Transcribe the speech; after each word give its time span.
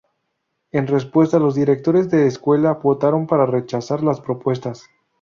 En 0.71 0.87
respuesta, 0.87 1.37
los 1.37 1.53
directores 1.53 2.09
de 2.09 2.25
escuela 2.25 2.73
votaron 2.73 3.27
para 3.27 3.45
rechazar 3.45 4.01
las 4.01 4.19
propuestas. 4.19 4.89